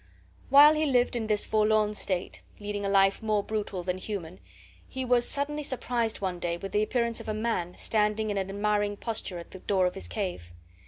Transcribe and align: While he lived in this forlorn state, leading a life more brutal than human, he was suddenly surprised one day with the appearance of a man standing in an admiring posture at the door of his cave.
While 0.49 0.73
he 0.73 0.87
lived 0.87 1.15
in 1.15 1.27
this 1.27 1.45
forlorn 1.45 1.93
state, 1.93 2.41
leading 2.59 2.83
a 2.83 2.89
life 2.89 3.21
more 3.21 3.43
brutal 3.43 3.83
than 3.83 3.99
human, 3.99 4.39
he 4.89 5.05
was 5.05 5.29
suddenly 5.29 5.61
surprised 5.61 6.21
one 6.21 6.39
day 6.39 6.57
with 6.57 6.71
the 6.71 6.81
appearance 6.81 7.19
of 7.19 7.27
a 7.29 7.35
man 7.35 7.75
standing 7.77 8.31
in 8.31 8.37
an 8.39 8.49
admiring 8.49 8.97
posture 8.97 9.37
at 9.37 9.51
the 9.51 9.59
door 9.59 9.85
of 9.85 9.93
his 9.93 10.07
cave. 10.07 10.49